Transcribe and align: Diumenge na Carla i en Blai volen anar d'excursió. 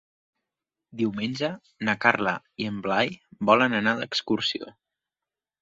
Diumenge 1.01 1.49
na 1.89 1.95
Carla 2.07 2.35
i 2.65 2.69
en 2.71 2.81
Blai 2.87 3.15
volen 3.51 3.81
anar 3.83 3.97
d'excursió. 4.01 4.77